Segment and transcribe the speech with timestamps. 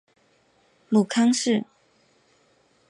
[0.89, 1.63] 母康氏。